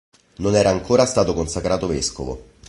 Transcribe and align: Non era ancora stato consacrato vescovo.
Non 0.37 0.55
era 0.55 0.71
ancora 0.71 1.05
stato 1.05 1.35
consacrato 1.35 1.85
vescovo. 1.85 2.43